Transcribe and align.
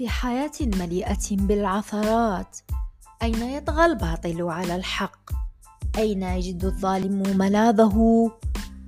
في 0.00 0.08
حياة 0.08 0.52
مليئة 0.60 1.30
بالعثرات. 1.30 2.56
أين 3.22 3.42
يطغى 3.42 3.86
الباطل 3.86 4.42
على 4.42 4.76
الحق؟ 4.76 5.30
أين 5.98 6.22
يجد 6.22 6.64
الظالم 6.64 7.38
ملاذه 7.38 8.30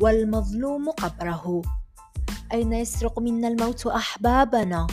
والمظلوم 0.00 0.90
قبره؟ 0.90 1.62
أين 2.52 2.72
يسرق 2.72 3.18
منا 3.18 3.48
الموت 3.48 3.86
أحبابنا 3.86 4.86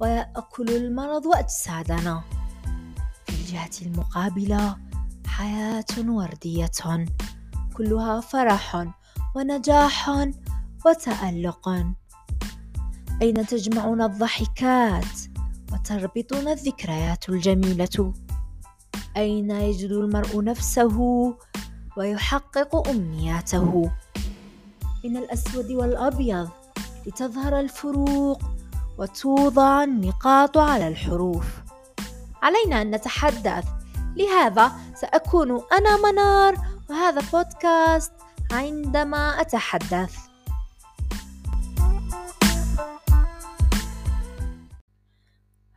ويأكل 0.00 0.68
المرض 0.70 1.26
أجسادنا؟ 1.26 2.22
في 3.26 3.32
الجهة 3.32 3.86
المقابلة 3.86 4.76
حياة 5.26 5.84
وردية 5.98 7.06
كلها 7.76 8.20
فرح 8.20 8.86
ونجاح 9.34 10.10
وتألق. 10.86 11.68
أين 13.22 13.46
تجمعنا 13.46 14.06
الضحكات؟ 14.06 15.29
وتربطنا 15.72 16.52
الذكريات 16.52 17.28
الجميلة. 17.28 18.14
أين 19.16 19.50
يجد 19.50 19.90
المرء 19.90 20.44
نفسه 20.44 20.98
ويحقق 21.96 22.88
أمنياته؟ 22.88 23.90
من 25.04 25.16
الأسود 25.16 25.70
والأبيض 25.70 26.48
لتظهر 27.06 27.60
الفروق 27.60 28.42
وتوضع 28.98 29.84
النقاط 29.84 30.58
على 30.58 30.88
الحروف. 30.88 31.46
علينا 32.42 32.82
أن 32.82 32.90
نتحدث. 32.90 33.64
لهذا 34.16 34.72
سأكون 34.94 35.50
أنا 35.72 36.12
منار 36.12 36.54
وهذا 36.90 37.22
بودكاست 37.32 38.12
عندما 38.52 39.40
أتحدث. 39.40 40.29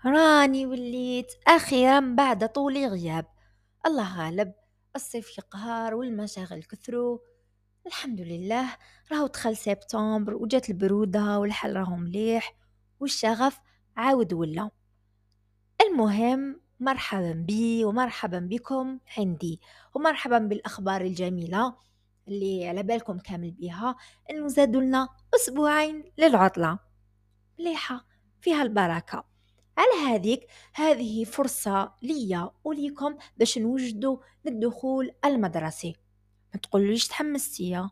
راني 0.05 0.65
وليت 0.65 1.33
أخيرا 1.47 1.99
بعد 1.99 2.49
طول 2.49 2.85
غياب. 2.85 3.25
الله 3.85 4.17
غالب 4.17 4.53
الصيف 4.95 5.37
يقهر 5.37 5.95
والمشاغل 5.95 6.63
كثروا 6.63 7.17
الحمد 7.87 8.21
لله 8.21 8.77
راهو 9.11 9.27
دخل 9.27 9.57
سبتمبر 9.57 10.33
وجات 10.35 10.69
البرودة 10.69 11.39
والحل 11.39 11.75
راهو 11.75 11.95
مليح 11.95 12.55
والشغف 12.99 13.59
عاود 13.97 14.33
ولا. 14.33 14.69
المهم 15.81 16.61
مرحبا 16.79 17.31
بي 17.31 17.85
ومرحبا 17.85 18.39
بكم 18.39 18.99
عندي 19.17 19.61
ومرحبا 19.93 20.37
بالأخبار 20.37 21.01
الجميلة 21.01 21.75
اللي 22.27 22.67
على 22.67 22.83
بالكم 22.83 23.19
كامل 23.19 23.51
بيها 23.51 23.95
إنه 24.29 24.47
زادوا 24.47 24.81
لنا 24.81 25.09
أسبوعين 25.35 26.03
للعطلة. 26.17 26.79
مليحة 27.59 28.05
فيها 28.41 28.61
البركة. 28.63 29.32
على 29.77 30.15
هذيك؟ 30.15 30.47
هذه 30.73 31.23
فرصة 31.23 31.93
ليا 32.01 32.51
وليكم 32.63 33.17
باش 33.37 33.57
نوجدوا 33.57 34.17
للدخول 34.45 35.11
المدرسي. 35.25 35.95
ما 36.53 36.59
تقوليش 36.59 37.07
تحمستي 37.07 37.89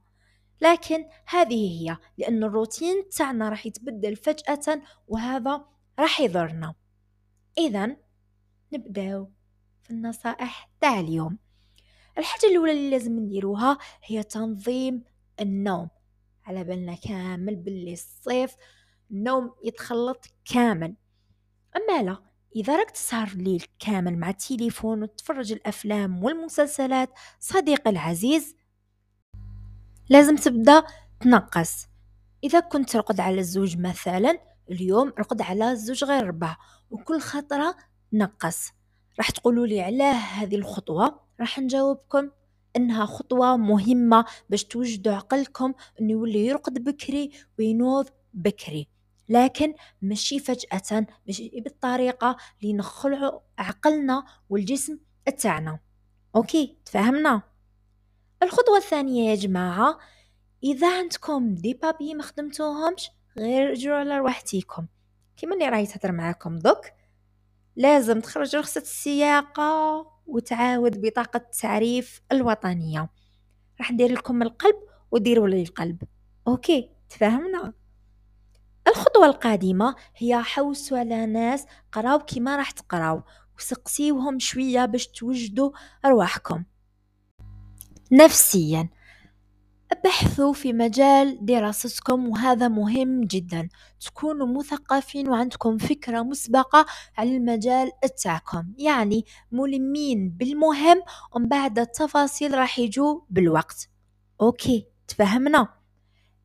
لكن 0.62 1.06
هذه 1.26 1.82
هي 1.82 1.98
لأن 2.18 2.44
الروتين 2.44 3.10
تاعنا 3.10 3.50
راح 3.50 3.66
يتبدل 3.66 4.16
فجأة 4.16 4.82
وهذا 5.08 5.66
راح 6.00 6.20
يضرنا. 6.20 6.76
إذا 7.58 7.98
نبداو 8.74 9.32
في 9.82 9.92
النصائح 9.92 10.70
تاع 10.82 11.00
اليوم. 11.00 11.38
الحاجة 12.18 12.46
الأولى 12.46 12.72
اللي 12.72 12.90
لازم 12.90 13.20
نديروها 13.20 13.78
هي 14.04 14.24
تنظيم 14.24 15.04
النوم. 15.40 15.90
على 16.46 16.64
بالنا 16.64 16.96
كامل 16.96 17.56
باللي 17.56 17.94
الصيف 17.94 18.56
النوم 19.12 19.56
يتخلط 19.64 20.26
كامل. 20.46 20.96
أما 21.78 22.04
لا 22.04 22.18
إذا 22.56 22.76
راك 22.76 22.92
تسهر 22.92 23.28
الليل 23.28 23.66
كامل 23.80 24.18
مع 24.18 24.30
التليفون 24.30 25.04
وتتفرج 25.04 25.52
الأفلام 25.52 26.24
والمسلسلات 26.24 27.10
صديقي 27.40 27.90
العزيز 27.90 28.56
لازم 30.10 30.36
تبدأ 30.36 30.84
تنقص. 31.20 31.88
إذا 32.44 32.60
كنت 32.60 32.90
ترقد 32.90 33.20
على 33.20 33.40
الزوج 33.40 33.78
مثلا 33.78 34.40
اليوم 34.72 35.14
رقد 35.20 35.42
على 35.42 35.72
الزوج 35.72 36.04
غير 36.04 36.28
ربع 36.28 36.58
وكل 36.90 37.20
خطرة 37.20 37.76
نقص. 38.14 38.72
راح 39.18 39.30
تقولوا 39.30 39.68
لي 39.68 39.82
علاه 39.82 40.14
هذه 40.14 40.56
الخطوة؟ 40.56 41.20
راح 41.40 41.60
نجاوبكم 41.60 42.30
إنها 42.76 43.06
خطوة 43.06 43.58
مهمة 43.58 44.26
باش 44.50 44.64
توجدوا 44.64 45.14
عقلكم 45.14 45.74
إنه 46.02 46.12
يولي 46.12 46.46
يرقد 46.46 46.84
بكري 46.84 47.32
وينوض 47.60 48.10
بكري. 48.34 48.88
لكن 49.32 49.74
ماشي 50.02 50.40
فجأة 50.40 51.08
ماشي 51.28 51.52
بالطريقة 51.56 52.38
اللي 52.62 52.74
نخلعوا 52.74 53.40
عقلنا 53.58 54.26
والجسم 54.50 55.00
تاعنا 55.42 55.80
أوكي 56.36 56.78
تفهمنا؟ 56.86 57.42
الخطوة 58.44 58.78
الثانية 58.78 59.30
يا 59.30 59.36
جماعة 59.36 60.00
إذا 60.64 60.98
عندكم 61.00 61.56
دي 61.56 61.74
بابي 61.74 62.14
ما 62.14 62.24
خدمتوهمش 62.24 63.10
غير 63.38 63.70
رجعوا 63.70 63.98
على 63.98 64.18
رواحتيكم 64.18 64.88
كيما 65.38 65.54
اللي 65.54 65.70
راهي 65.70 65.86
تهضر 65.86 66.12
معاكم 66.12 66.60
دوك 66.60 66.86
لازم 67.76 68.20
تخرج 68.20 68.56
رخصة 68.56 68.82
السياقة 68.82 70.08
وتعاود 70.28 71.02
بطاقة 71.02 71.38
التعريف 71.38 72.22
الوطنية. 72.32 73.10
راح 73.80 73.92
ندير 73.92 74.12
لكم 74.12 74.42
القلب 74.42 74.76
وديروا 75.12 75.48
لي 75.48 75.62
القلب. 75.62 76.04
أوكي 76.48 76.90
تفهمنا؟ 77.10 77.74
الخطوة 78.88 79.26
القادمة 79.26 79.96
هي 80.16 80.44
حوسوا 80.44 80.98
على 81.00 81.26
ناس 81.26 81.66
قراو 81.92 82.20
كيما 82.20 82.56
راح 82.56 82.72
تقراو 82.72 83.22
وسقسيوهم 83.58 84.40
شوية 84.40 84.86
باش 84.86 85.08
توجدوا 85.08 85.72
أرواحكم. 86.06 86.64
نفسيا 88.12 88.90
ابحثوا 89.92 90.54
في 90.54 90.74
مجال 90.74 91.46
دراستكم 91.46 92.28
وهذا 92.30 92.68
مهم 92.68 93.22
جدا. 93.22 93.70
تكونوا 94.00 94.48
مثقفين 94.48 95.30
وعندكم 95.30 95.78
فكرة 95.78 96.22
مسبقة 96.22 96.86
على 97.18 97.38
المجال 97.38 97.92
تاعكم 98.24 98.74
يعني 98.78 99.26
ملمين 99.52 100.30
بالمهم 100.30 101.02
ومن 101.36 101.48
بعد 101.48 101.80
التفاصيل 101.80 102.58
راح 102.58 102.80
يجوا 102.80 103.20
بالوقت. 103.30 103.90
أوكي 104.42 104.88
تفهمنا؟ 105.08 105.81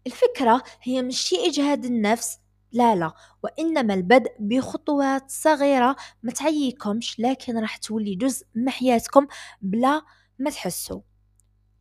الفكرة 0.06 0.62
هي 0.82 1.02
مش 1.02 1.34
إجهاد 1.34 1.84
النفس. 1.84 2.38
لا 2.72 2.94
لا 2.96 3.12
وإنما 3.42 3.94
البدء 3.94 4.32
بخطوات 4.40 5.30
صغيرة. 5.30 5.96
ما 6.22 6.32
تعييكمش 6.32 7.20
لكن 7.20 7.58
راح 7.58 7.76
تولي 7.76 8.14
جزء 8.14 8.46
من 8.54 8.70
حياتكم 8.70 9.26
بلا 9.62 10.02
ما 10.38 10.50
تحسوا. 10.50 11.00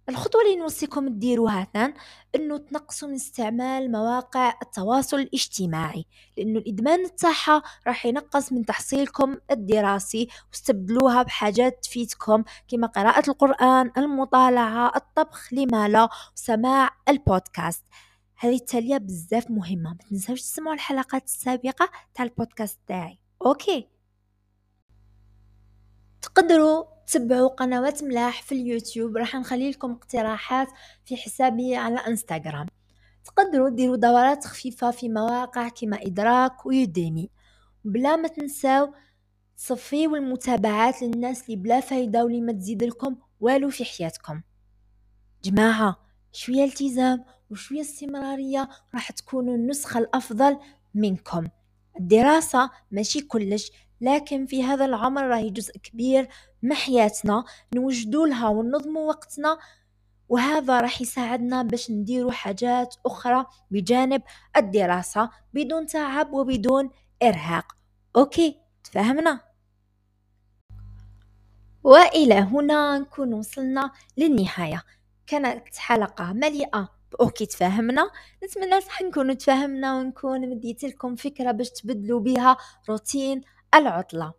الخطوة 0.10 0.42
اللي 0.42 0.56
نوصيكم 0.56 1.08
تديروها 1.08 1.68
ثان 1.74 1.94
إنه 2.36 2.58
تنقصوا 2.58 3.08
من 3.08 3.16
استعمال 3.16 3.92
مواقع 3.92 4.54
التواصل 4.62 5.20
الاجتماعي. 5.20 6.06
لأنه 6.38 6.60
الإدمان 6.60 7.16
تاعها 7.16 7.62
راح 7.88 8.06
ينقص 8.06 8.52
من 8.52 8.66
تحصيلكم 8.66 9.38
الدراسي 9.52 10.28
واستبدلوها 10.52 11.24
بحاجات 11.24 11.80
تفيدكم 11.84 12.44
كما 12.68 12.88
قراءة 12.88 13.30
القرآن 13.30 13.92
المطالعة 13.98 14.92
الطبخ 14.96 15.54
لما 15.54 15.88
لا 15.88 16.10
وسماع 16.36 16.90
البودكاست. 17.10 17.84
هذه 18.38 18.56
التالية 18.56 18.98
بزاف 18.98 19.52
مهمة 19.52 19.90
ما 19.90 19.98
تنساوش 20.10 20.42
تسمعوا 20.42 20.74
الحلقات 20.76 21.26
السابقة 21.26 21.90
تاع 22.14 22.26
البودكاست 22.26 22.80
تاعي. 22.88 23.20
OK. 23.46 23.88
تقدروا 26.22 26.84
تتبعوا 27.08 27.48
قنوات 27.48 28.04
ملاح 28.04 28.42
في 28.42 28.52
اليوتيوب 28.52 29.18
راح 29.18 29.36
نخلي 29.36 29.72
لكم 29.72 29.92
اقتراحات 29.92 30.68
في 31.06 31.18
حسابي 31.18 31.76
على 31.76 32.00
إنستغرام. 32.00 32.68
تقدروا 33.26 33.70
ديروا 33.70 33.96
دورات 33.96 34.46
خفيفة 34.46 34.92
في 34.92 35.10
مواقع 35.10 35.70
كما 35.70 36.02
إدراك 36.02 36.66
و 36.66 36.76
Udemy 36.76 37.30
بلا 37.84 38.16
ما 38.16 38.28
تنساو 38.28 38.94
تصفيو 39.58 40.16
المتابعات 40.16 41.02
للناس 41.02 41.46
اللي 41.46 41.56
بلا 41.56 41.80
فايدة 41.80 42.24
واللي 42.24 42.42
ما 42.42 42.54
تزيد 42.54 42.84
لكم 42.84 43.16
والو 43.40 43.70
في 43.70 43.86
حياتكم. 43.86 44.42
جماعة 45.44 45.98
شوية 46.32 46.64
التزام 46.64 47.26
وشوية 47.52 47.82
استمرارية 47.82 48.70
راح 48.94 49.12
تكونوا 49.12 49.56
النسخة 49.56 49.98
الأفضل 49.98 50.58
منكم. 50.94 51.48
الدراسة 52.00 52.70
ماشي 52.92 53.22
كلش 53.22 53.72
لكن 54.02 54.46
في 54.46 54.64
هذا 54.64 54.86
العمر 54.86 55.28
راهي 55.28 55.50
جزء 55.50 55.78
كبير 55.78 56.28
من 56.62 56.74
حياتنا 56.74 57.44
نوجدوا 57.76 58.28
لها 58.28 58.48
وننظموا 58.48 59.08
وقتنا 59.08 59.58
وهذا 60.30 60.82
راح 60.82 61.02
يساعدنا 61.02 61.64
باش 61.64 61.92
نديروا 61.92 62.32
حاجات 62.32 62.96
أخرى 63.06 63.46
بجانب 63.72 64.22
الدراسة 64.58 65.30
بدون 65.54 65.86
تعب 65.86 66.34
وبدون 66.34 66.90
إرهاق. 67.24 67.76
OK 68.16 68.60
تفاهمنا؟ 68.84 69.42
وإلى 71.84 72.36
هنا 72.36 73.00
نكون 73.00 73.34
وصلنا 73.34 73.92
للنهاية. 74.18 74.84
كانت 75.28 75.76
حلقة 75.76 76.34
مليئة 76.34 76.95
OK 77.20 77.46
تفاهمنا 77.46 78.12
نتمنى 78.44 78.82
صح 78.82 79.02
نكونوا 79.02 79.34
تفاهمنا 79.34 79.96
ونكون 79.96 80.50
مديت 80.50 80.84
لكم 80.84 81.16
فكرة 81.16 81.52
باش 81.52 81.70
تبدلوا 81.70 82.20
بها 82.20 82.58
روتين 82.90 83.42
العطلة. 83.76 84.34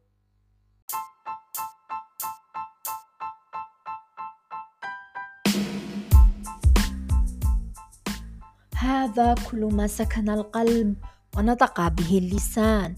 هذا 8.76 9.34
كل 9.50 9.64
ما 9.64 9.86
سكن 9.86 10.30
القلب 10.30 10.96
ونطق 11.36 11.88
به 11.88 12.18
اللسان 12.18 12.96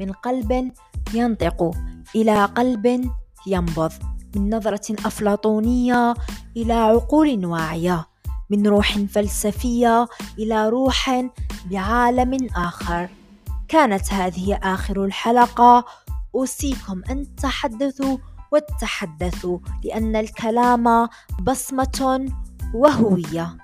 من 0.00 0.12
قلب 0.12 0.72
ينطق 1.14 1.70
إلى 2.14 2.44
قلب 2.44 3.10
ينبض 3.46 3.92
من 4.36 4.54
نظرة 4.54 5.06
أفلاطونية 5.06 6.14
إلى 6.56 6.72
عقول 6.72 7.46
واعية. 7.46 8.13
من 8.50 8.66
روح 8.66 8.98
فلسفية 8.98 10.08
إلى 10.38 10.68
روح 10.68 11.24
بعالم 11.70 12.48
آخر. 12.56 13.08
كانت 13.68 14.12
هذه 14.12 14.54
آخر 14.62 15.04
الحلقة. 15.04 15.84
أوصيكم 16.34 17.02
أن 17.10 17.36
تحدثوا 17.36 18.18
وتحدثوا 18.52 19.58
لأن 19.84 20.16
الكلام 20.16 21.08
بصمة 21.42 22.28
وهوية. 22.74 23.56